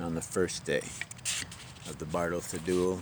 [0.00, 0.82] on the first day
[1.88, 3.00] of the Bardo Thedul,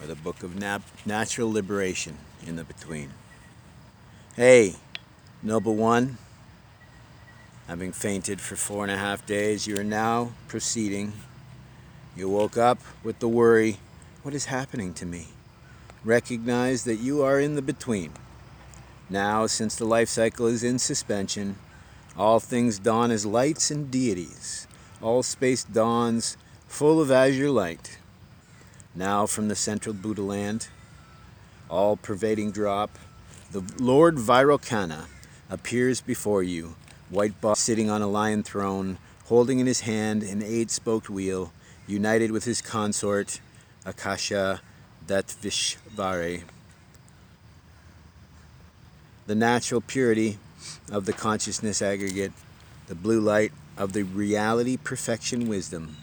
[0.00, 3.10] or the Book of Nat- Natural Liberation in the Between.
[4.36, 4.74] Hey,
[5.42, 6.18] Noble One,
[7.66, 11.12] having fainted for four and a half days, you are now proceeding.
[12.16, 13.78] You woke up with the worry
[14.22, 15.28] what is happening to me?
[16.04, 18.12] Recognize that you are in the between.
[19.10, 21.56] Now, since the life cycle is in suspension,
[22.16, 24.66] all things dawn as lights and deities.
[25.04, 27.98] All space dawns full of azure light.
[28.94, 30.68] Now, from the central Buddha land,
[31.68, 32.98] all pervading drop,
[33.52, 35.04] the Lord Vairocana
[35.50, 36.76] appears before you,
[37.10, 38.96] white boss sitting on a lion throne,
[39.26, 41.52] holding in his hand an eight spoked wheel,
[41.86, 43.40] united with his consort,
[43.84, 44.62] Akasha
[45.06, 46.44] Dhatvishvari.
[49.26, 50.38] The natural purity
[50.90, 52.32] of the consciousness aggregate,
[52.86, 55.96] the blue light of the reality perfection wisdom,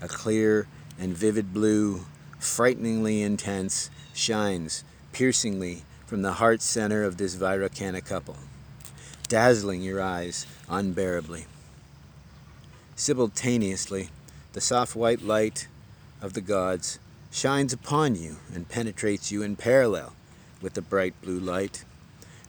[0.00, 0.66] a clear
[0.98, 2.06] and vivid blue,
[2.38, 8.36] frighteningly intense, shines piercingly from the heart center of this Vairocana couple,
[9.28, 11.46] dazzling your eyes unbearably.
[12.96, 14.08] Simultaneously,
[14.54, 15.68] the soft white light
[16.20, 16.98] of the gods
[17.30, 20.14] shines upon you and penetrates you in parallel
[20.60, 21.84] with the bright blue light.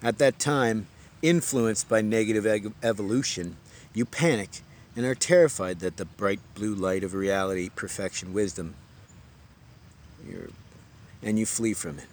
[0.01, 0.87] At that time,
[1.21, 3.57] influenced by negative evolution,
[3.93, 4.61] you panic
[4.95, 8.75] and are terrified that the bright blue light of reality, perfection, wisdom,
[11.21, 12.07] and you flee from it.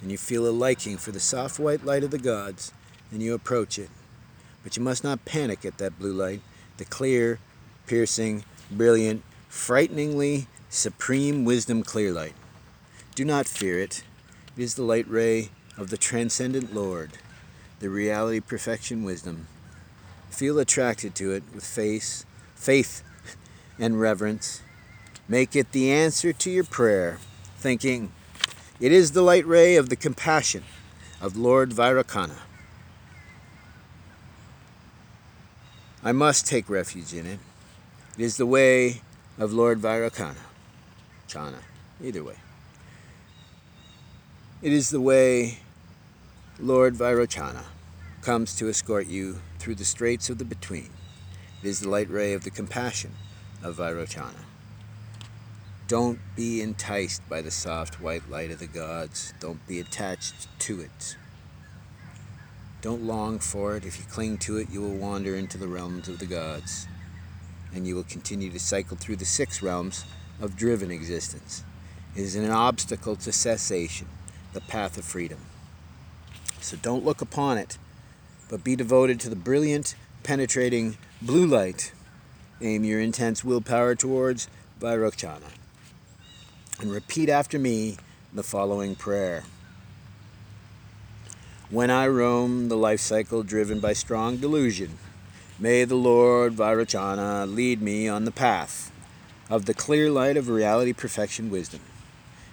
[0.00, 2.72] And you feel a liking for the soft white light of the gods,
[3.10, 3.90] and you approach it.
[4.62, 6.40] But you must not panic at that blue light,
[6.76, 7.38] the clear,
[7.86, 12.34] piercing, brilliant, frighteningly supreme wisdom clear light.
[13.14, 14.02] Do not fear it.
[14.56, 17.12] It is the light ray of the transcendent Lord,
[17.80, 19.46] the reality perfection wisdom.
[20.34, 22.24] Feel attracted to it with faith,
[22.56, 23.04] faith
[23.78, 24.62] and reverence.
[25.28, 27.18] Make it the answer to your prayer,
[27.56, 28.10] thinking,
[28.80, 30.64] it is the light ray of the compassion
[31.20, 32.38] of Lord Vairocana.
[36.02, 37.38] I must take refuge in it.
[38.18, 39.02] It is the way
[39.38, 40.34] of Lord Vairocana.
[41.28, 41.60] Chana,
[42.02, 42.38] either way.
[44.62, 45.60] It is the way
[46.58, 47.66] Lord Vairochana
[48.24, 50.88] comes to escort you through the straits of the between.
[51.62, 53.12] It is the light ray of the compassion
[53.62, 54.46] of Vairochana.
[55.88, 59.34] Don't be enticed by the soft white light of the gods.
[59.40, 61.18] Don't be attached to it.
[62.80, 63.84] Don't long for it.
[63.84, 66.88] If you cling to it, you will wander into the realms of the gods,
[67.74, 70.06] and you will continue to cycle through the six realms
[70.40, 71.62] of driven existence.
[72.16, 74.08] It is an obstacle to cessation,
[74.54, 75.40] the path of freedom.
[76.62, 77.76] So don't look upon it,
[78.48, 81.92] but be devoted to the brilliant, penetrating blue light.
[82.60, 84.48] Aim your intense willpower towards
[84.80, 85.50] Vairocana.
[86.80, 87.96] And repeat after me
[88.32, 89.44] the following prayer.
[91.70, 94.98] When I roam the life cycle driven by strong delusion,
[95.58, 98.92] may the Lord Vairocana lead me on the path
[99.50, 101.80] of the clear light of reality, perfection, wisdom.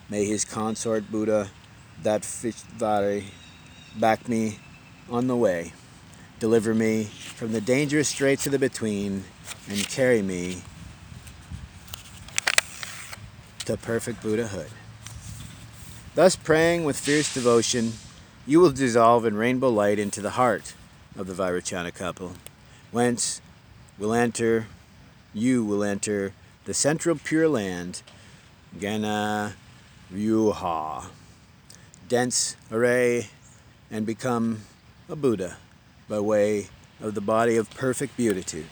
[0.09, 1.49] May his consort Buddha,
[2.03, 3.25] that Vishvari,
[3.99, 4.59] back me
[5.09, 5.73] on the way,
[6.41, 9.23] deliver me from the dangerous straits of the between,
[9.69, 10.63] and carry me
[13.63, 14.71] to perfect Buddhahood.
[16.15, 17.93] Thus, praying with fierce devotion,
[18.47, 20.73] you will dissolve in rainbow light into the heart
[21.15, 22.33] of the Vairochana couple,
[22.89, 23.39] whence
[23.99, 24.65] will enter,
[25.35, 26.33] you will enter
[26.65, 28.01] the central pure land,
[28.79, 29.53] Gana
[30.11, 31.05] Vyuha,
[32.09, 33.27] dense array,
[33.91, 34.61] and become
[35.07, 35.57] a Buddha
[36.11, 36.67] by way
[37.01, 38.67] of the body of perfect beatitude.